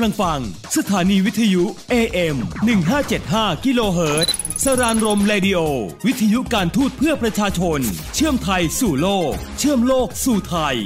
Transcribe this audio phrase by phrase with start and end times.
[0.00, 0.40] ำลังฟัง
[0.76, 2.36] สถานีวิทยุ AM
[3.00, 5.58] 1575กิโลเฮิรตซ์สรานรมเรดิโอ
[6.06, 7.80] วิทยุการทูตเพื่อประชาชน
[8.14, 10.76] เชื่อมไทยสู่โลก เชื่อมโลกสู่ไทย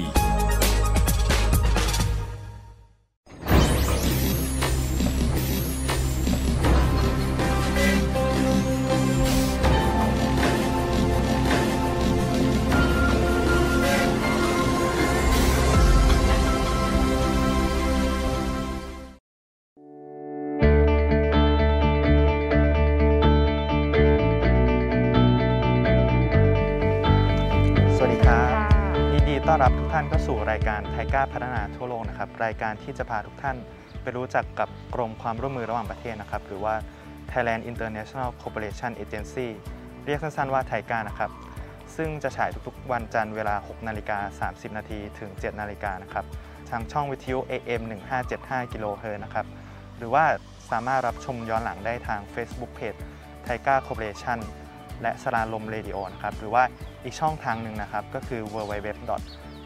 [30.96, 33.56] ไทก้าพัฒนาทั่วโลกนะครับรายการที่จะพาทุกท่าน
[34.02, 36.74] ไปรู้จักกับกรมความร่วมมือระหว่างประเทศนะครับ หรือว่า
[37.30, 39.48] Thailand International Cooperation Agency
[40.04, 41.30] เรียกสั้นๆว่าไทก้านะครับ
[41.96, 46.24] ซึ่งจะฉายทุกๆ วันจันทร์เวลา 6 นาฬิกา 30 นาทีถึง 7 นาฬิกานะครับ
[46.70, 47.82] ทางช่องวิทยุ AM
[48.28, 49.46] 1575กิโลเฮิรตซ์นะครับ
[49.96, 50.24] หรือว่า
[50.70, 52.98] สามารถรับชมย้อนหลังได้ทาง Facebook Page
[53.42, 54.38] ไทก้า Corporation
[55.02, 56.64] และสราลมเรดิโอนะครับ หรือว่า
[57.04, 58.88] อีกช่องทางหนึ่งนะครับ ก็คือ www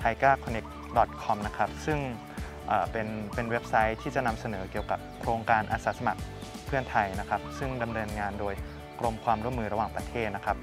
[0.02, 1.98] t i g e r c o n n e c t www.taigaconnect.com นะครับ ซึ่ง
[2.68, 6.20] เอ่อเป็นเป็นเว็บไซต์ที่จะนำเสนอเกี่ยวกับโครงการอาสาสมัคร
[6.66, 8.54] เพื่อนไทยนะครับ ซึ่งดำเนินงานโดย
[9.00, 10.56] กรมความร่วมมือระหว่างประเทศนะครับ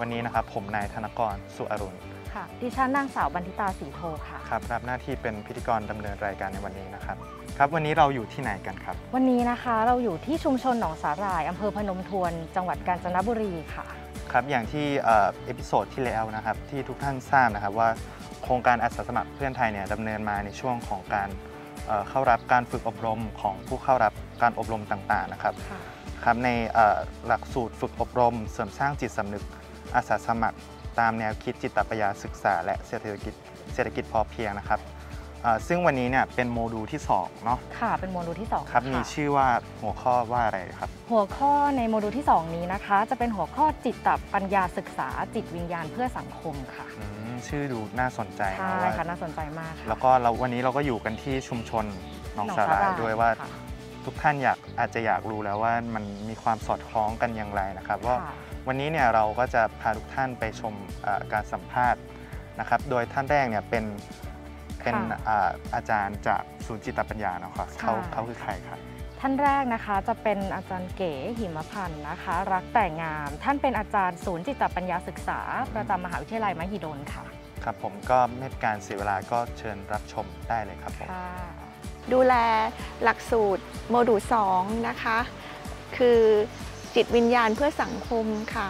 [0.00, 1.98] วันนี้นะครับผมนายธนกรสุอรุณ
[2.34, 7.16] ค่ะดิฉันนางสาวบันทิตาสีโทค่ะครับรับหน้าที่เป็นพิธีกรดำเนินรายการในวันนี้นะครับ
[7.58, 13.86] ครับวันนี้เราอยู่ที่ไหนกันครับ วันนี้นะคะเราอยู่ที่ชุมชนหนองสาหร่ายอำเภอพนมทวน จังหวัดกาญจนบุรีค่ะ
[14.32, 17.88] ครับอย่างที่เอ่อ episode ที่แล้วนะครับที่ทุกท่านทราบนะครับว่า
[18.19, 21.28] โครงการอาสาสมัครเพื่อนไทยเนี่ยดำเนินมาในช่วงของการ
[21.86, 24.12] เอ่อเข้ารับการฝึกอบรมของผู้เข้ารับ
[24.42, 25.80] การอบรมต่างๆนะครับค่ะ
[26.24, 29.44] ครับในเอ่อหลักสูตรฝึกอบรม เสริมสร้างจิตสำนึก
[29.94, 30.58] อาสาสมัคร
[30.98, 33.34] ตามแนวคิดจิตตปัญญาศึกษา และเศรษฐกิจ
[33.74, 34.80] เศรษฐกิจพอเพียงนะครับ
[35.42, 39.48] เอ่อซึ่งวันนี้เนี่ยเป็นโมดูลที่สองเนาะค่ะเป็นโมดูลที่2ครับะมีชื่อว่า
[39.82, 51.84] หัวข้อว่าอะไรครับ หัวข้อในโมดูลที่ 2 นี้นะคะ จะเป็นหัวข้อจิตตปัญญาศึกษาจิตวิญญาณเพื่อสังคมค่ะอืม ชื่อดูน่าสนใจใช่นะว่าค่ะน่าสนใจมากค่ะ แล้วก็เราวันนี้เราก็อยู่กันที่ชุมชน
[52.34, 53.48] หนองหนองสาหร่ายสาหร่ายด้วยว่า ค่ะ
[54.04, 58.34] ทุกท่านอยากอาจจะอยากรู้แล้วว่ามันมีความสอดคล้องกันอย่างไรนะครับว่า ค่ะ
[58.66, 62.00] วันนี้เนี่ยเราก็จะพาทุกท่านไปชมเอ่อการสัมภาษณ์
[62.60, 63.84] นะครับ โดยท่านแรกเนี่ยเป็น
[64.82, 68.78] เป็นค่ะอ่าอาจารย์จากศูนย์จิตปัญญาเนาะครับเขาค่ะ เขาคือใครครับ
[69.20, 75.40] ท่านแรกนะคะจะเป็นอาจารย์เก๋หิมพันธ์นะคะ รักแต่งาม ท่านเป็นอาจารย์ศูนย์จิตปัญญาศึกษา
[75.74, 77.24] ประจำมหาวิทยาลัยมหิดลค่ะ
[77.64, 81.30] ครับผมก็ไม่เป็นการเสียเวลาก็เชิญรับชมได้เลยครับผมค่ะ
[82.12, 82.34] ดูแล
[83.02, 84.20] หลักสูตรโมดูล
[84.54, 85.18] 2นะคะ
[85.96, 86.20] คือ
[86.94, 88.68] จิตวิญญาณเพื่อสังคมค่ะ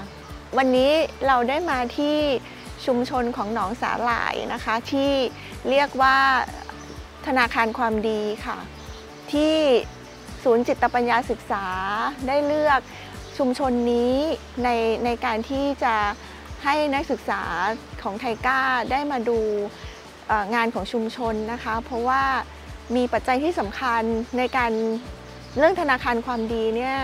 [0.58, 0.92] วันนี้
[1.26, 2.16] เราได้มาที่
[2.86, 5.12] ชุมชนของหนองสาหร่ายนะคะ ที่
[5.68, 6.16] เรียกว่า
[7.26, 8.58] ธนาคารความดีค่ะ
[9.32, 9.54] ที่
[10.44, 11.64] ศูนย์จิตปัญญาศึกษา
[12.28, 12.80] ได้เลือก
[13.38, 14.16] ชุมชนนี้
[14.64, 14.68] ใน
[15.04, 15.94] ในการที่จะ
[16.64, 17.42] ให้นักศึกษา
[18.02, 19.38] ของไทก้าได้มาดู
[20.54, 22.22] งานของชุมชนนะคะ เพราะว่า
[22.96, 24.02] มีปัจจัยที่สำคัญ
[24.38, 24.72] ในการ
[25.56, 26.96] เรื่องธนาคารความดีเนี่ย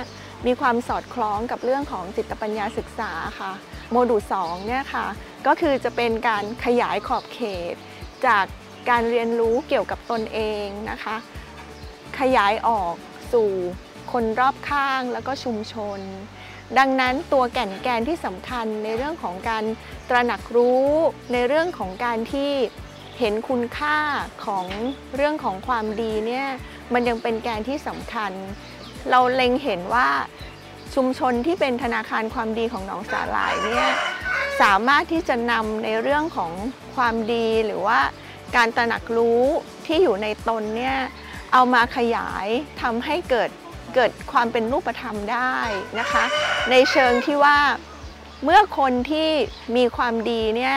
[0.46, 3.52] มีความสอดคล้องกับเรื่องของจิตปัญญาศึกษาค่ะ
[3.90, 5.06] โมดูล2เนี่ยค่ะ
[5.46, 7.40] ก็คือจะเป็นการขยายขอบเข
[7.72, 7.75] ต
[8.26, 8.44] จาก
[8.90, 11.16] การเรียนรู้เกี่ยวกับตนเองนะคะ
[12.20, 12.94] ขยายออก
[13.32, 13.50] สู่
[14.12, 16.00] คนรอบข้างแล้วก็ชุมชน
[16.78, 19.64] ดังนั้นตัวแก่นแกนที่สำคัญในเรื่องของการ
[20.08, 20.87] ตระหนักรู้
[21.32, 22.50] ในเรื่องของการที่
[23.19, 23.99] เห็นคุณค่า
[24.46, 24.67] ของ
[25.17, 26.49] เรื่องของความดีเนี่ย
[26.93, 28.32] มันยังเป็นแกนที่สำคัญ
[29.11, 30.08] เราเล็งเห็นว่า
[30.94, 33.88] ชุมชนที่เป็นธนาคารความดีของหนองสาหร่ายเนี่ย
[34.61, 36.52] สามารถที่จะนำในเรื่องของ
[36.96, 38.00] ความดีหรือว่า
[38.56, 39.43] การตระหนักรู้
[39.87, 40.99] ที่อยู่ในตนเนี่ย
[41.52, 42.46] เอามาขยาย
[42.82, 43.50] ทำให้เกิด
[43.94, 45.56] เกิดความเป็นรูปธรรมได้
[46.00, 46.25] นะคะ
[46.70, 47.58] ในเชิงที่ว่า
[48.44, 49.28] เมื่อคนที่
[49.76, 50.76] มีความดีเนี่ย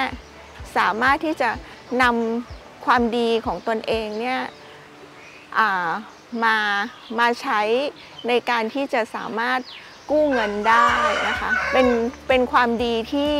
[0.77, 1.49] สามารถที่จะ
[2.03, 4.41] นำความดีของตนเองเนี่ย
[6.43, 6.57] มา
[7.19, 7.61] มาใช้
[8.27, 9.59] ในการที่จะสามารถ
[10.09, 10.89] กู้เงินได้
[11.27, 11.87] นะคะเป็น
[12.27, 13.33] เป็นความดีที่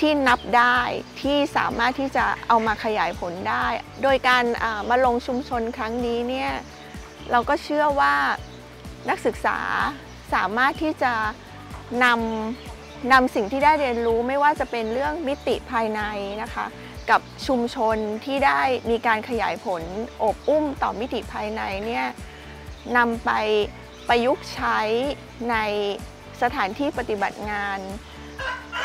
[0.00, 0.78] ที่นับได้
[1.22, 3.66] ที่สามารถที่จะเอามาขยายผลได้
[4.02, 4.44] โดยการ
[4.90, 6.50] มาลงชุมชนครั้งนี้เนี่ย
[7.30, 8.14] เราก็เชื่อว่า
[9.08, 9.58] นักศึกษา
[10.34, 11.12] สามารถที่จะ
[12.04, 16.02] นำนำสิ่งที่ได้เรียนรู้ไม่ว่าจะเป็นเรื่องมิติภายใน
[16.42, 16.66] นะคะ
[17.10, 18.60] กับชุมชนที่ได้
[18.90, 19.82] มีการขยายผล
[20.22, 22.06] อบอุ้มต่อมิติภายในเนี่ย
[22.96, 23.30] นำไป
[24.08, 24.78] ประยุกต์ใช้
[25.50, 25.56] ใน
[26.42, 27.78] สถานที่ปฏิบัติงาน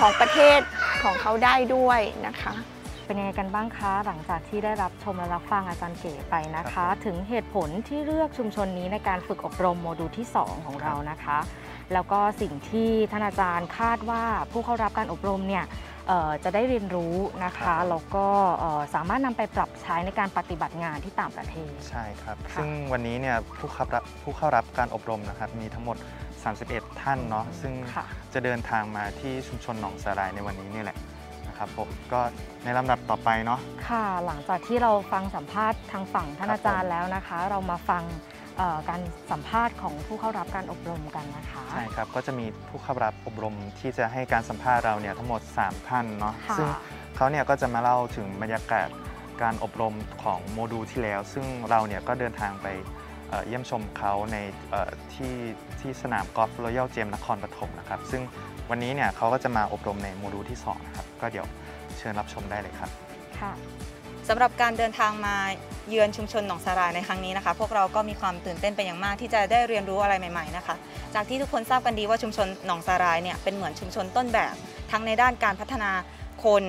[0.02, 0.60] ของประเทศ
[1.04, 11.38] ของเขาได้ด้วยนะคะคเป็นยังไงกันบ้างคะหลังจากที่ได้รับชมและรับฟังอาจารย์เก๋ไปนะครัคะบผมถึงเหตุผลที่เลือกชุมชนนี้ในการฝึกอบรมโมดูลที่ 2 ของเรานะคะ
[11.94, 15.66] แล้วก็สิ่งที่ท่านอาจารย์คาดว่าผู้เข้ารับการอบรมเนี่ย
[16.08, 17.16] เอ่อจะได้เรียนรู้
[17.46, 18.26] นะคะแล้วก็
[18.60, 25.98] เอ่อสามารถนำไปปรับใช้ในการปฏิบัติงานที่ต่างประเทศ ใช่ครับค่ะซึ่งวันนี้เนี่ยผู้เข้ารับผู้เข้ารับการอบรมนะครับมีทั้งหมด
[26.66, 30.98] 31 ท่านเนาะซึ่งค่ะจะเดินทางมาที่ชุมชนหนองสาลายในวันนี้นี่แหละ
[31.48, 32.20] นะครับผมก็
[32.64, 33.60] ในลำดับต่อไปเนาะ
[33.90, 38.04] ค่ะหลังจากที่เราฟังสัมภาษณ์ทางฝั่งท่านครับอาจารย์แล้วนะคะ เรามาฟัง
[38.58, 39.02] เอ่อการ
[39.32, 46.68] สัมภาษณ์ของผู้เข้ารับการอบรมกันนะคะใช่ครับก็จะมีผู้เข้ารับอบรมที่จะให้การสัมภาษณ์เราเนี่ยทั้งหมด 3 ท่านเนาะค่ะซึ่ง
[47.16, 48.90] เขาเนี่ยก็จะมาเล่าถึงบรรยากาศ
[49.42, 52.68] การอบรมของโมดูลที่แล้ว ซึ่งเราเนี่ยก็เดินทางไป
[53.48, 54.38] เยี่ยมชมเขาใน
[55.14, 55.36] ที่
[55.80, 58.22] ที่สนามกอล์ฟรอยัลเจมนครปฐมนะครับ ซึ่ง
[58.70, 61.46] วันนี้เนี่ยเขาก็จะมาอบรมในโมดูลที่สองนะครับ ก็เดี๋ยว
[61.98, 62.90] เชิญรับชมได้เลยครับ
[63.40, 63.52] ค่ะ
[64.30, 65.36] สำหรับการเดินทางมา
[65.90, 70.76] เยือนชุมชนหนองสารายในครั้งนี้นะคะ พวกเราก็มีความตื่นเต้นเป็นอย่างมากที่จะได้เรียนรู้อะไรใหม่ ๆนะคะ
[71.16, 74.54] จากที่ทุกคนทราบกันดีว่าชุมชนหนองสารายเนี่ยเป็นเหมือนชุมชนต้นแบบ
[74.92, 75.92] ทั้งในด้านการพัฒนา
[76.46, 76.64] คน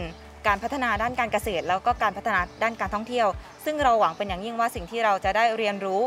[0.47, 3.29] การพัฒนาด้านการเกษตร แล้วก็การพัฒนาด้านการท่องเที่ยว
[3.65, 6.03] ซึ่งเราหวังเป็นอย่างยิ่งว่าสิ่งที่เราจะได้เรียนรู้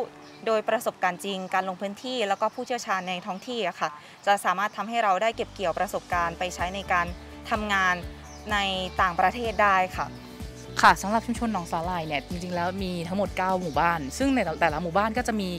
[0.45, 3.89] โดยประสบการณ์จริง การลงพื้นที่ แล้วก็ผู้เชี่ยวชาญในท้องที่อะค่ะ
[4.25, 7.05] จะสามารถทำให้เราได้เก็บเกี่ยวประสบการณ์ไปใช้ในการ
[7.49, 7.95] ทำงาน
[8.51, 8.57] ใน
[9.01, 10.05] ต่างประเทศได้ค่ะ
[10.81, 15.49] ค่ะสำหรับชุมชนหนองสาหร่ายเนี่ยจริงๆแล้วมีทั้งหมด 9 หมู่บ้าน ซึ่งในแต่ละหมู่บ้านก็จะมี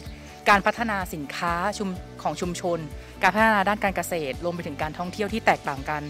[0.48, 1.88] การพัฒนาสินค้าชุม
[2.22, 2.78] ของชุมชน
[3.22, 6.02] การพัฒนาด้านการเกษตรรวมไปถึงการท่องเที่ยวที่แตกต่างกัน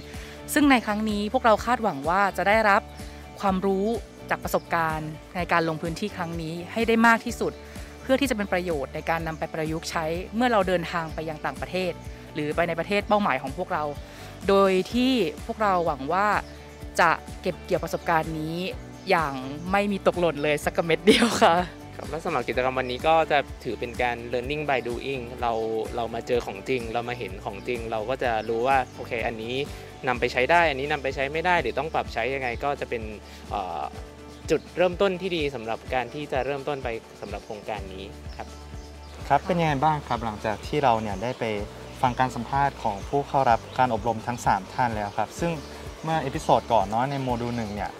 [0.55, 2.83] ซึ่งในครั้งนี้พวกเราคาดหวังว่าจะได้รับ
[3.41, 3.87] ความรู้
[4.31, 7.53] จากประสบการณ์ในการลงพื้นที่ครั้งนี้ให้ได้มากที่สุด
[8.03, 10.05] เพื่อที่จะเป็นประโยชน์ในการนำไปประยุกต์ใช้
[10.35, 11.93] เมื่อเราเดินทางไปยังต่างประเทศ
[12.35, 13.85] หรือไปในประเทศเป้าหมายของพวกเรา
[14.49, 15.13] โดยที่
[15.47, 16.27] พวกเราหวังว่า
[17.01, 17.11] จะ
[17.43, 18.57] เก็บเกี่ยวประสบการณ์นี้
[19.11, 19.33] อย่าง
[19.73, 21.55] ไม่มีตกหล่นเลยสักเม็ดเดียวค่ะ
[21.97, 25.53] ครับและสำหรับกิจกรรมวันนี้ก็จะถือเป็นการ learning by doing เรา
[25.97, 29.55] เรามาเจอของจริง เรามาเห็นของจริง เราก็จะรู้ว่าโอเค อันนี้
[30.09, 33.03] นำไปใช้ได้ อันนี้นำไปใช้ไม่ได้หรือต้องปรับใช้ยังไงก็จะเป็น
[34.51, 36.89] จุดเริ่มต้นที่ดีสำหรับการที่จะเริ่มต้นไป
[37.21, 38.05] สำหรับโครงการนี้
[38.37, 38.47] ครับ
[39.29, 41.45] ครับเป็นยังไงบ้างครับหลังจากที่เราเนี่ยได้ไป
[42.03, 45.53] ฟังการสัมภาษณ์ของผู้เข้ารับการอบรมทั้ง 3 ท่านแล้วครับ ซึ่ง
[46.05, 47.91] เมื่อ episode ก่อนเนาะในโมดูลหนึ่งเนี่ย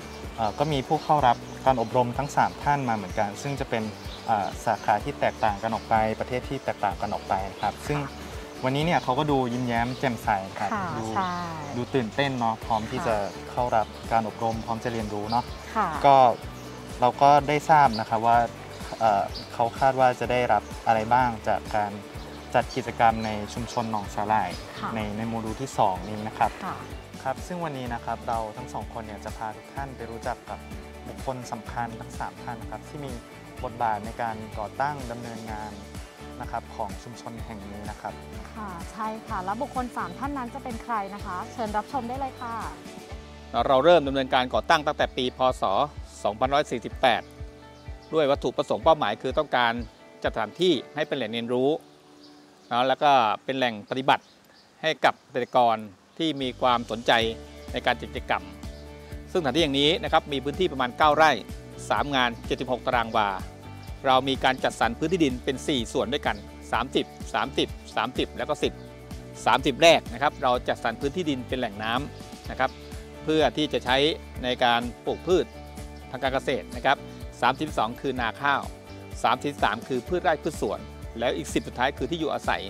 [0.59, 1.37] ก็มีผู้เข้ารับ
[1.67, 3.83] การอบรมทั้ง 3 ท่านมาเหมือนกัน ซึ่งจะเป็น
[4.27, 7.99] เอ่อสาขาที่แตกต่างกันออกไป ประเทศที่แตกต่างกันออกไปครับ ซึ่ง
[8.65, 10.29] วันนี้เนี่ยเขาก็ดูยิ้มแย้มแจ่มใส
[10.59, 11.33] ครับค่ะดูใช่
[11.77, 13.17] ดูตื่นเต้นเนาะพร้อมที่ค่ะจะ
[13.51, 15.45] เข้ารับการอบรม พร้อมจะเรียนรู้เนาะ
[15.77, 16.17] ค่ะก็
[17.01, 18.39] เราก็ได้ทราบนะครับว่า
[18.99, 19.23] เอ่อ
[19.55, 21.91] เขาคาดว่าจะได้รับอะไรบ้างจากการ
[22.55, 24.51] จัดกิจกรรมในชุมชนหนองสาหร่าย
[24.81, 26.51] ค่ะในในโมดูลที่ 2 นี้นะครับ
[27.27, 30.59] ค่ะครับ ซึ่งวันนี้นะครับเราทั้งสองคนเนี่ยจะพาทุกท่านไปรู้จักกับ
[31.09, 33.13] บุคคลสำคัญทั้ง 3 ท่านนะครับที่มี
[33.65, 35.73] บทบาทในการก่อตั้งดำเนินงาน
[36.41, 38.15] นะครับของชุมชนแห่งนี้นะครับ
[38.55, 42.55] ค่ะใช่ค่ะ แล้วบุคคล 3 ท่านนั้นจะเป็นใครนะคะ เชิญรับชมได้เลยค่ะ
[43.67, 45.63] เราเริ่มดำเนินการก่อตั้งตั้งแต่ปี พศ
[47.29, 49.73] 2548 ด้วยวัตถุประสงค์เป้าหมายคือต้องการ
[50.23, 51.71] จัดสถานที่ให้เป็นแหล่งเรียนรู้
[52.71, 53.11] นะแล้วก็
[53.45, 54.25] เป็นแหล่งปฏิบัติ
[54.83, 55.79] ให้กับเกษตรกร
[56.19, 57.13] ที่มีความสนใจ
[57.73, 58.45] ในการจัดกิจกรรม
[59.33, 61.33] ซึ่งสถานที่อย่างนี้นะครับมีพื้นที่ประมาณ 9 ไร่
[61.75, 63.29] 3 งาน 76 ตารางวา
[64.07, 66.37] เรามีการจัดสรรพื้นที่ดินเป็น 4 ส่วนด้วยกัน
[66.83, 68.55] 30 30 30 แล้วก็
[69.15, 72.71] 10 30 แรกนะครับเราจัดสรรพื้นที่ดินเป็นแหล่งน้ำนะครับ
[73.25, 73.97] เพื่อที่จะใช้
[74.45, 75.47] ในการปลูกพืช
[76.11, 76.97] ทางการเกษตรนะครับ
[77.49, 78.63] 32 คือนาข้าว
[79.25, 80.81] 33 คือพืชไร่พืชสวน
[81.19, 82.63] แล้วอีก 10 สุดท้ายคือที่อยู่อาศัย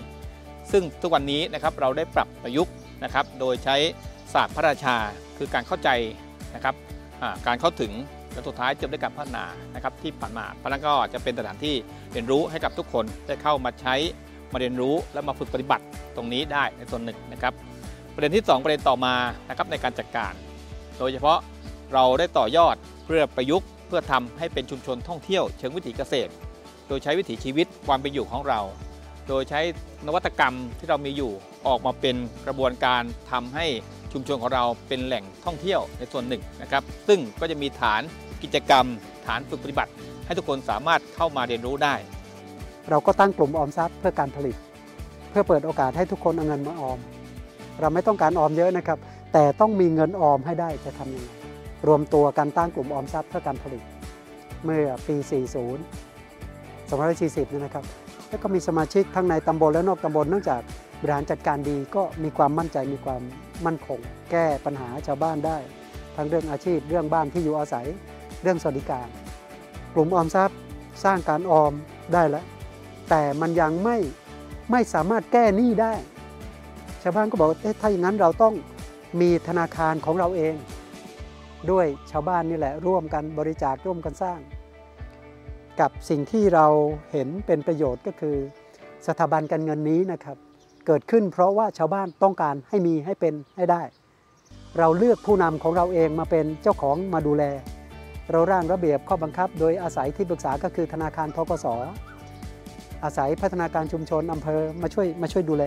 [0.71, 2.75] ซึ่งทุกวันนี้นะครับเราได้ปรับประยุกต์
[3.05, 3.77] นะครับ โดยใช้
[4.35, 4.97] ศาสตร์พระราชา
[5.39, 5.89] คือการเข้าใจ
[6.55, 6.75] นะครับ
[7.47, 7.93] การเข้าถึง
[8.33, 11.75] และสุดท้ายจบด้วยการพัฒนานะครับที่ผ่านมาเพราะนั้นก็จะเป็นสถานที่
[12.13, 13.95] เรียนรู้ให้กับทุกคนได้เข้ามาใช้
[14.53, 15.85] มาเรียนรู้และมาฝึกปฏิบัติ
[16.17, 17.53] ตรงนี้ได้ในส่วนหนึ่งนะครับ
[18.15, 19.15] ประเด็นที่ 2 ประเด็นต่อมา
[19.49, 20.33] นะครับในการจัดการ
[20.99, 21.39] โดยเฉพาะ
[21.95, 26.31] เราได้ต่อยอดเพื่อประยุกต์ เพื่อทำให้เป็นชุมชนท่องเที่ยวเชิงวิถีเกษตร
[26.89, 28.61] โดยใช้วิถีชีวิตความเป็นอยู่ของเรา
[29.29, 29.61] โดยใช้
[30.07, 31.33] นวัตกรรมที่เรามีอยู่
[31.67, 32.17] ออกมาเป็น
[32.47, 33.03] กระบวนการ
[33.33, 33.67] ทำให้
[34.13, 38.03] ชุมชนของเราเป็นแหล่งท่องเที่ยวในส่วนหนึ่งนะครับ ซึ่งก็จะมีฐาน
[38.43, 38.85] กิจกรรม
[39.27, 39.93] ฐานฝึกปฏิบัติ
[40.27, 41.95] ให้ทุกคนสามารถเข้ามาเรียนรู้ได้
[42.91, 44.57] เราก็ตั้งกลุ่มออมทรัพย์เพื่อการผลิต
[45.31, 46.99] เพื่อเปิดโอกาสให้ทุกคนเอาเงินมาออม
[47.81, 48.99] เราไม่ต้องการออมเยอะนะครับ
[49.33, 51.31] แต่ต้องมีเงินออมให้ได้จะทำยังไง
[51.87, 53.83] รวมตัวกันตั้งกลุ่มออมทรัพย์เพื่อการผลิต
[54.65, 55.31] เมื่อปี 40
[56.91, 57.85] 2540นี่นะครับ
[58.29, 60.61] แล้วก็มีสมาชิกทั้งในตำบลและนอกตำบลเนื่องจาก
[61.01, 63.23] บริหารจัดการดีก็มีความมั่นใจมีความ
[63.67, 63.99] มั่นคง
[64.31, 65.59] แก้ปัญหาชาวบ้านได้
[66.17, 67.87] ทั้งเรื่องอาชีพเรื่องบ้านที่อยู่อาศัย
[68.43, 69.09] เรื่องสวัสดิการ
[69.95, 70.59] กลุ่มออมทรัพย์
[71.05, 71.73] สร้างการออม
[72.13, 72.45] ได้แล้ว
[73.11, 73.97] แต่มันยังไม่
[74.71, 75.95] ไม่สามารถแก้หนี้ได้
[77.03, 78.55] ชาวบ้านก็บอกเอ๊ะถ้าอย่างนั้นเราต้อง
[79.21, 80.55] มีธนาคารของเราเอง
[81.71, 84.39] ด้วยชาวบ้านนี่แหละร่วมกันบริจาคร่วมกันสร้าง
[85.81, 86.67] กับสิ่งที่เรา
[87.13, 88.37] เห็นเป็นประโยชน์ก็คือ
[89.07, 90.37] สถาบันการเงินนี้นะครับ
[90.87, 93.83] เกิดขึ้นเพราะว่าชาวบ้านต้องการให้มีให้เป็นให้ได้
[94.79, 97.45] เราเลือกผู้นำของเราเองมาเป็นเจ้าของมาดูแล
[98.31, 101.67] เราร่างระเบียบข้อบังคับ โดยอาศัยที่ปรึกษาก็คือธนาคารทกส
[103.05, 105.65] อาศัยพัฒนาการชุมชนอำเภอมาช่วยมาช่วยดูแล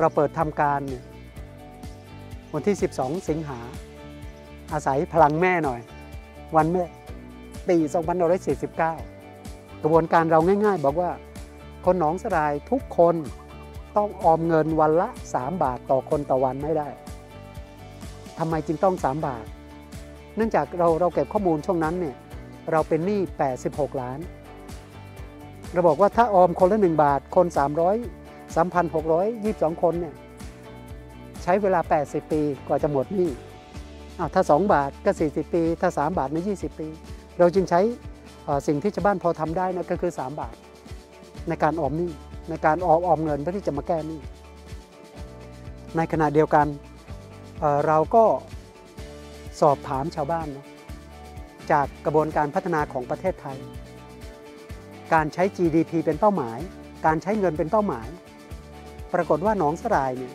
[0.00, 0.80] เราเปิดทำการ
[2.54, 3.58] วันที่ 12 สิงหา
[4.72, 5.80] อาศัยพลังแม่หน่อย
[6.56, 6.84] วันแม่
[7.70, 7.76] ปี
[8.60, 11.10] 2549 กระบวนการเราง่าย ๆ บอกว่า
[11.84, 13.14] คนหนองสลายทุกคน
[13.96, 16.88] ต้องออมเงินวันละ 3 บาทต่อคนต่อวันไม่ได้
[18.38, 19.44] ทำไมจึงต้อง 3 บาท
[20.36, 22.16] เนื่องจากเราเราเก็บข้อมูลช่วงนั้นเนี่ย
[22.72, 23.20] เราเป็นหนี้
[23.60, 24.18] 86 ล้าน
[25.72, 30.14] เราบอกว่าถ้าออมคนละ 1 บาท คน 300 3,622 คนเนี่ย
[31.42, 33.30] ใช้เวลา 80 ปีกว่าจะหมดหนี้
[34.18, 36.88] อ้าวถ้า 2 บาทก็ 40 ปี ถ้า 3 บาทใน20 ปี
[37.38, 37.80] เราจึงใช้
[38.66, 40.54] สิ่งที่ชาวบ้านพอทำได้นะก็คือ 3 บาท
[41.48, 42.10] ในการออมหนี้
[42.50, 44.20] ในการออมออมเงินเพื่อที่จะมาแก้หนี้
[45.96, 46.66] ในขณะเดียวกัน
[47.60, 48.24] เเราก็
[49.60, 50.66] สอบถามชาวบ้านนะ
[51.70, 53.58] จากกระบวนการพัฒนาของประเทศไทย
[55.12, 56.58] การใช้ GDP เป็นเป้าหมาย
[57.06, 58.08] การใช้เงินเป็นเป้าหมาย
[59.14, 60.34] ปรากฏว่าหนองสลายเนี่ย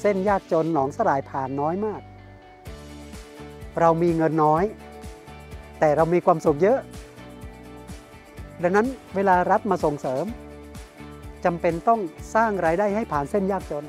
[0.00, 2.02] เส้นยากจนหนองสลายผ่านน้อยมาก
[3.80, 4.64] เรามีเงินน้อย
[5.84, 6.78] แต่เรามีความสุขเยอะ
[8.62, 8.86] ดังนั้น
[9.16, 10.24] เวลารัฐมาส่งเสริม
[11.44, 12.00] จำเป็นต้อง
[12.34, 13.84] สร้างรายได้ให้ผ่านเส้นยากจน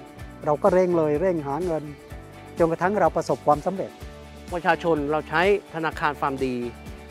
[0.45, 1.83] เราก็เร่งเลยเร่งหาเงิน
[2.57, 3.91] จนกระทั่งเราประสบความสำเร็จ
[4.53, 5.41] ประชาชนเราใช้
[5.75, 6.55] ธนาคารฟาร์มดี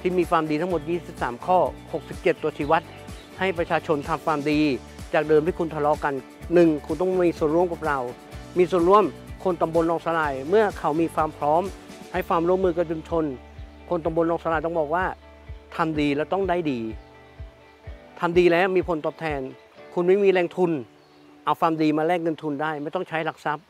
[0.00, 0.81] ที่มีฟาร์มดีทั้งหมด
[1.14, 1.59] 23 ข้อ
[2.00, 2.83] 67 ตัวชี้วัด
[3.38, 4.61] ให้ประชาชนทำฟาร์มดี
[5.14, 6.14] จากเดิมที่คุณทะเลาะกัน
[6.50, 6.87] 1.
[6.87, 7.99] คุณต้องมีส่วนร่วมกับเรา
[8.59, 9.05] มีส่วนร่วม
[9.45, 11.62] คนตำบลหนองสลาย เมื่อเขามีความพร้อม
[12.12, 13.26] ให้ความร่วมมือกับชุมชน
[13.88, 15.05] คนตำบลหนองสลาต้องบอกว่า
[15.76, 16.81] ทำดีแล้วต้องได้ดี
[18.21, 19.41] ทำดีแล้วมีผลตอบแทน
[19.95, 20.73] คุณไม่มีแรงทุน
[21.45, 23.64] เอาฟาร์มดีมาแลกเงินทุนได้ ไม่ต้องใช้หลักทรัพย์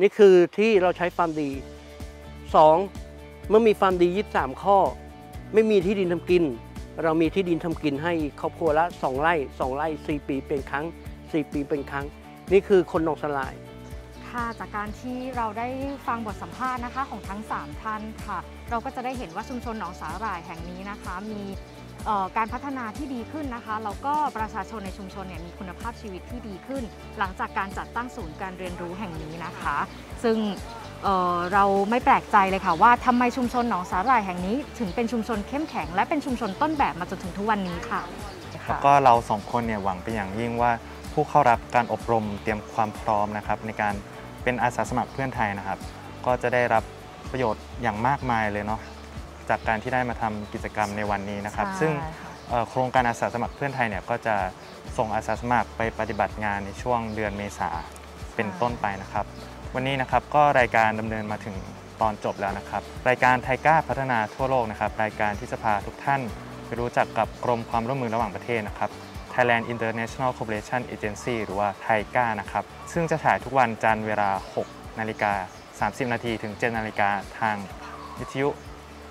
[0.00, 1.50] นี่คือที่เราใช้ฟาร์มดี
[2.70, 3.48] 2.
[3.48, 4.78] เมื่อมีฟาร์มดี23ข้อ
[5.54, 6.44] ไม่มีที่ดินทำกิน
[7.02, 10.84] เรามีที่ดินทำกินให้ครอบครัวละ 2 ไร่ 2 ไร่ 4 ปีเป็นครั้ง
[11.18, 12.04] 4 ปีเป็นครั้ง
[12.52, 13.54] นี่คือคนหนองสลาย
[14.28, 15.68] ค่ะจากการที่เราได้
[16.06, 18.38] ฟังบทสัมภาษณ์นะคะของทั้ง 3 ท่านค่ะ
[18.72, 21.42] เราก็จะได้เห็นว่าชุมชนหนองสาหร่ายแห่งนี้นะคะ มี
[22.36, 26.82] การพัฒนาที่ดีขึ้นนะคะแล้วก็ประชาชนในชุมชนเนี่ยมีคุณภาพชีวิตที่ดีขึ้น
[27.18, 29.76] หลังจากการจัดตั้งศูนย์การเรียนรู้แห่งนี้นะคะ
[30.22, 30.36] ซึ่ง
[31.02, 38.02] เเราไม่แปลกใจเลยค่ะว่าทำไมชุมชนหนองสาหร่ายแห่งนี้ ถึงเป็นชุมชนเข้มแข็ง และเป็นชุมชนต้นแบบมาจนถึงทุกวันนี้ค่ะ
[38.68, 40.72] แล้วก็เราสองคนเนี่ยหวังเป็นอย่างยิ่งว่า
[41.12, 43.94] ผู้เข้ารับการอบรมเตรียมความพร้อมนะครับในการ
[44.42, 45.78] เป็นอาสาสมัครเพื่อนไทยนะครับ
[46.26, 46.84] ก็จะได้รับ
[47.30, 48.80] ประโยชน์อย่างมากมายเลยเนาะ
[49.48, 54.36] จากการที่ได้มาทำกิจกรรมในวันนี้นะครับใช่ซึ่งค่ะเอ่อโครงการอาสาสมัครเพื่อนไทยเนี่ยก็จะ
[54.96, 57.70] ส่งอาสาสมัครไปปฏิบัติงานในช่วงเดือนเมษา
[58.36, 59.24] เป็นต้นไปนะครับ
[59.74, 61.56] วันนี้นะครับก็รายการดำเนินมาถึง
[62.00, 66.20] ตอนจบแล้วนะครับ รายการไทก้าพัฒนาทั่วโลกนะครับ รายการที่จะพาทุกท่าน
[66.66, 68.90] ไปรู้จักกับกรมความร่วมมือระหว่างประเทศนะครับ
[69.32, 74.30] Thailand International Cooperation Agency หรือว่า TICA นะครับ ซึ่งจะฉายทุกวันจันทร์เวลา
[74.64, 75.32] 6 นาฬิกา
[75.90, 77.10] 30 นาทีถึง7นาฬิกา
[77.40, 77.56] ทาง
[78.18, 78.48] วิทยุ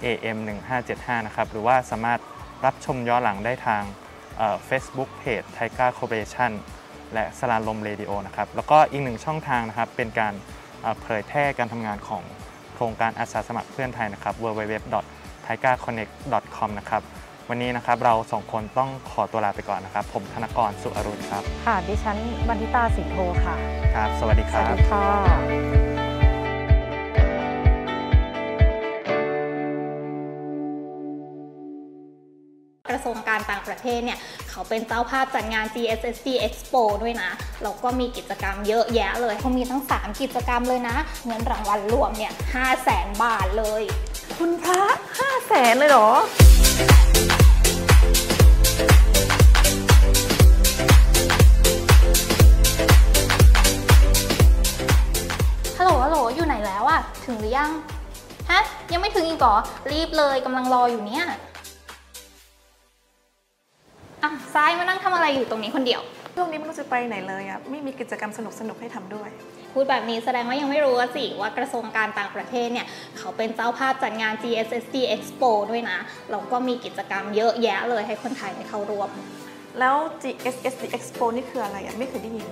[0.05, 0.37] AM
[0.81, 2.19] 1575 นะครับ หรือว่าสามารถ
[2.65, 3.83] รับชมย้อนหลังได้ทาง
[4.65, 6.51] Facebook page TICA Cooperation
[7.13, 10.33] และสราญรมเรดิโอนะครับ แล้วก็อีกหนึ่งช่องทางนะครับ เป็นการ
[10.81, 12.23] เอ่อเผยแพร่การทำงานของ
[12.73, 17.01] โครงการอาสาสมัครเพื่อนไทยนะครับ www.thaigaconnect.com นะครับ
[17.49, 23.55] วันนี้นะครับเราสองคนต้องขอตัวลาไปก่อนนะครับ ผมธนกรสุอรุณครับ ค่ะ ดิฉันบันทิตาสิงโทค่ะ
[23.95, 25.90] ครับ สวัสดีคสวัรัสบดีค่ะ
[33.01, 37.29] ระทรวงการต่างประเทศเนี่ยเขาเป็นเจ้าภาพจัดงาน GSSD Expo ด้วยนะ
[37.63, 43.84] แล้วก็มีกิจกรรมเยอะแยะเลยเขามีทั้ง 3 กิจกรรมเลยนะ เงินรางวัลรวมเนี่ย5 0 0แสนบาทเลย
[44.38, 44.84] คุณพระ
[45.20, 46.10] ห้าแสนเลยเหรอ
[55.77, 57.72] ฮัลโหลฮัลโหลอยู่ไหนแล้วอะถึงหรือยัง
[58.51, 59.55] ฮะ ยังไม่ถึงอีกเหรอ
[59.91, 61.25] รีบเลยกำลังรออยู่เนี่ย
[64.23, 66.01] อะซ้ายมานั่งทำอะไรอยู่ตรงนี้คนเดียว
[66.35, 69.29] ช่วงนี้ไม่รู้จะไปไหนเลยอะไม่มีกิจกรรมสนุกๆให้ทำด้วย
[69.73, 72.87] พูดแบบนี้แสดงว่ายังไม่รู้อะสิว่ากระทรวงการต่างประเทศเนี่ย
[73.17, 75.97] เขาเป็นเจ้าภาพจัดงาน GSSD Expo ด้วยนะ
[76.31, 79.09] แล้วก็มีกิจกรรมเยอะแยะเลยให้คนไทยได้เข้าร่วม
[79.79, 82.47] แล้ว GSSD Expo นี่คืออะไรอะไม่เคยได้ยิน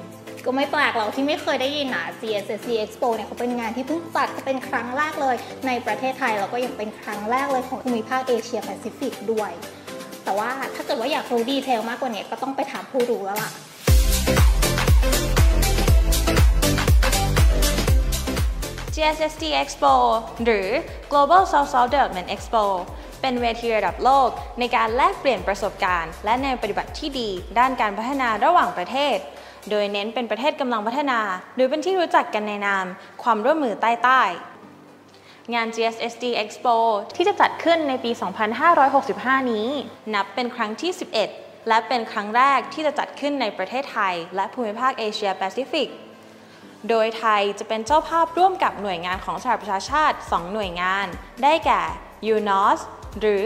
[0.45, 5.35] ก็ไม่แปลกหรอกที่ไม่เคยได้ยินนะ GSSC Expo เนี่ยเขาเป็นงานที่เพิ่งจัดเป็นครั้งแรกเลย
[5.67, 9.51] ในประเทศไทยแล้วก็ยังเป็นครั้งแรกเลยของภูมิภาคเอเชียแปซิฟิกด้วย
[10.29, 13.50] แต่ว่าถ้าเกิดว่าอยากรู้ดีเทลมากกว่านี้ก็ต้องไปถามผู้รู้แล้วล่ะ
[18.95, 19.93] GSSD Expo
[20.45, 20.67] หรือ
[21.12, 22.63] Global South South Development Expo
[23.21, 29.17] เป็นเวทีระดับโลกในการแลกเปลี่ยนประสบการณ์ และแนวปฏิบัติที่ดี ด้านการพัฒนาระหว่างประเทศ
[29.69, 31.19] โดยเน้นเป็นประเทศกำลังพัฒนา
[31.55, 32.86] หรือเป็นที่รู้จักกันในนาม
[33.24, 34.21] ความร่วมมือใต้ใต้
[35.53, 36.75] งาน GSSD Expo
[37.15, 38.12] ที่จะจัดขึ้นในปี
[38.82, 39.68] 2565 นี้
[40.13, 40.91] นับเป็นครั้งที่
[41.29, 45.89] 11 และเป็นครั้งแรกที่จะจัดขึ้นในประเทศไทย และภูมิภาคเอเชียแปซิฟิก
[46.89, 51.08] โดยไทยจะเป็นเจ้าภาพร่วมกับหน่วยงานของสหประชาชาติ 2 หน่วยงาน
[51.44, 51.82] ได้แก่
[52.34, 52.79] UNOS
[53.20, 53.44] หรือ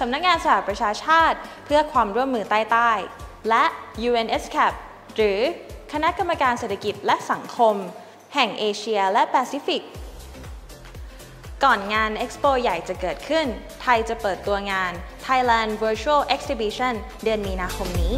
[0.00, 2.90] สำนักงานสหประชาชาติ เพื่อความร่วมมือใต้ใต้
[3.48, 3.64] และ
[4.08, 4.72] UNSCAP
[5.16, 5.40] หรือ
[5.92, 7.74] คณะกรรมการเศรษฐกิจและสังคม
[8.34, 9.82] แห่งเอเชียและแปซิฟิก
[11.64, 13.46] ก่อนงาน Expo ใหญ่จะเกิดขึ้น
[13.82, 14.92] ไทยจะเปิดตัวงาน
[15.26, 18.14] Thailand Virtual Exhibition เดือนมีนาคมนี้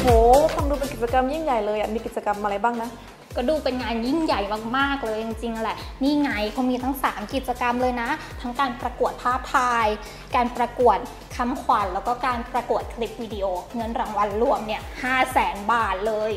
[0.00, 0.06] โห
[0.54, 2.88] ฟังดูเป็นกิจกรรมยิ่งใหญ่เลยอะมีกิจกรรมอะไรบ้างนะ
[3.36, 4.40] ก็ดูเป็นงานยิ่งใหญ่
[4.76, 9.86] มากๆเลยจริงๆแหละ นี่ไงเขามีทั้ง 3 กิจกรรมเลยนะ ทั้งการประกวดภาพถ่าย
[10.34, 10.98] การประกวด
[11.36, 13.44] คำขวัญแล้วก็การประกวดคลิปวิดีโอ
[13.76, 16.32] เงินรางวัลรวมเนี่ย5 0 0แสนบาทเลย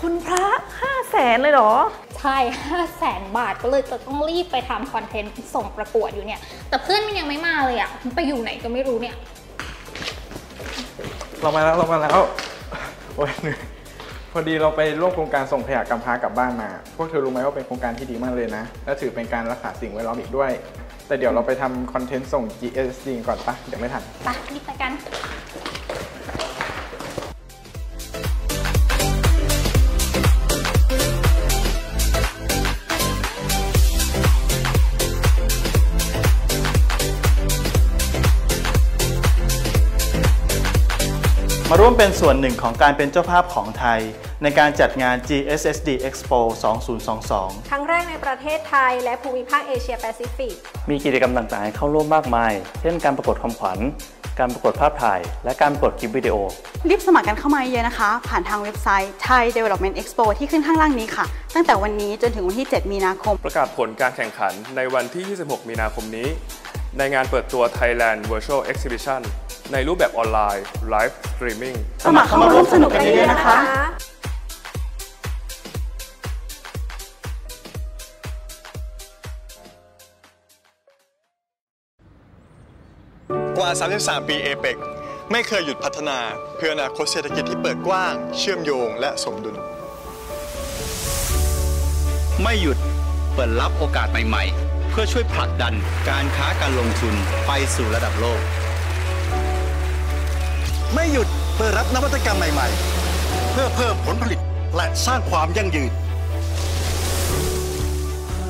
[0.00, 0.46] คุณพระ
[0.80, 1.72] 5 0 0แสนเลยเหรอ
[2.18, 9.16] ใช่5 0 0แสนบาทก็เลยจะต้องรีบไปทำคอนเทนต์ส่งประกวดอยู่เนี่ย แต่เพื่อนมันยังไม่มาเลยอะ่ะมันไปอยู่ไหนก็ไม่รู้เนี่ย
[11.40, 12.18] เรามาแล้วเรามาแล้ว
[13.16, 13.60] โอ้ยเหนื่อย
[14.36, 20.50] พอดีเราไปร่วมโครงการส่งขยะกำพร้ากลับบ้านมา พวกเธอรู้ไหมว่าเป็นโครงการที่ดีมากเลยนะ และถือเป็นการรักษาสิ่งแวดล้อมอีกด้วย
[21.06, 24.92] แต่เดี๋ยวเราไปทำคอนเทนต์ส่ง GSD ก่อนปะเดี๋ยวไม่ทัน ไปรีบไปกัน
[41.76, 44.00] มาร่วมเป็นส่วนหนึ่งของการเป็นเจ้าภาพของไทย
[44.42, 46.40] ในการจัดงาน GSSD Expo
[47.04, 50.54] 2022 ครั้งแรกในประเทศไทยและภูมิภาคเอเชียแปซิฟิก
[50.90, 53.78] มีกิจกรรมต่างๆให้เข้าร่วมมากมาย เช่นการประกวดคำขวัญ
[54.38, 56.36] การประกวดภาพถ่าย และการประกวดคลิปวิดีโอ
[56.88, 66.28] รีบสมัครกันเข้ามาเยอะนะคะ ผ่านทางเว็บไซต์ Thai Development Expo ที่ขึ้นข้างล่างนี้ค่ะ ตั้งแต่วันนี้จนถึงวันที่ 7 มีนาคม ประกาศผลการแข่งขันในวันที่ 26 มีนาคมนี้
[66.98, 69.22] ในงานเปิดตัว Thailand Virtual Exhibition
[69.72, 73.56] ในรูปแบบออนไลน์ Live Streaming สมัครเข้ามาร่วมสนุกกันเยอะๆนะคะ
[83.58, 84.76] กว่า 33 ปีเอเปก
[85.32, 86.18] ไม่เคยหยุดพัฒนา
[86.56, 89.56] เพื่ออนาคตเศรษฐกิจที่เปิดกว้าง เชื่อมโยงและสมดุล
[92.42, 92.78] ไม่หยุด
[93.34, 95.74] เปิดรับโอกาสใหม่ ๆ เพื่อช่วยผลักดัน
[96.10, 97.14] การค้าการลงทุน
[97.46, 98.42] ไปสู่ระดับโลก
[100.92, 104.40] ไม่หยุดเปิดรับนวัตกรรมใหม่ๆ เพื่อเพิ่มผลผลิต
[104.76, 105.92] และสร้างความยั่งยืน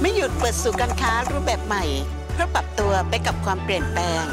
[0.01, 1.85] ไม่หยุดเปิดสู่การค้ารูปแบบใหม่
[2.33, 4.25] เพื่อปรับตัวไปกับความเปลี่ยนแปลง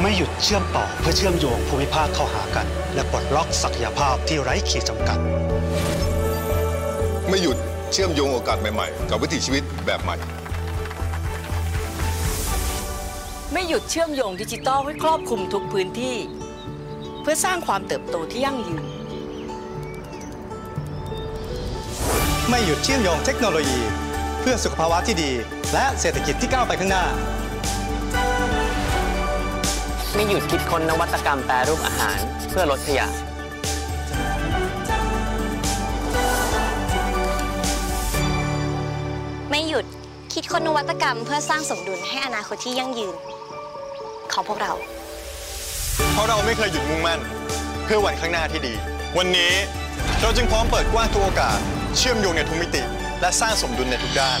[0.00, 5.18] ไม่หยุดเชื่อมต่อเพื่อเชื่อมโยงภูมิภาคเข้าหากัน และปลดล็อกศักยภาพที่ไร้ขีดจำกัด
[7.28, 7.58] ไม่หยุด
[7.92, 10.16] เชื่อมโยงโอกาสใหม่ๆ กับวิถีชีวิตแบบใหม่
[13.52, 16.16] ไม่หยุดเชื่อมโยงดิจิทัลให้ครอบคลุมทุกพื้นที่
[17.26, 18.84] เพื่อสร้างความเติบโตที่ยั่งยืน
[22.48, 23.80] ไม่หยุดเชื่อมโยงเทคโนโลยี
[24.40, 25.30] เพื่อสุขภาวะที่ดี
[25.72, 27.04] และเศรษฐกิจที่ก้าวไปข้างหน้า
[30.14, 32.18] ไม่หยุดคิดค้นนวัตกรรมแปรรูปอาหาร
[32.50, 33.06] เพื่อลดขยะ
[39.50, 39.84] ไม่หยุด
[40.34, 43.14] คิดค้นนวัตกรรมเพื่อสร้างสมดุลให้อนาคตที่ยั่งยืน
[44.32, 47.20] ของพวกเราเพราะเราไม่เคยหยุดมุ่งมั่น
[47.84, 48.74] เพื่อวันข้างหน้าที่ดี
[49.18, 49.52] วันนี้
[50.20, 51.58] เราจึงพร้อมเปิดกว้างทุกโอกาส
[51.96, 52.82] เชื่อมโยงในทุกมิติ
[53.20, 54.40] และสร้างสมดุลในทุกด้าน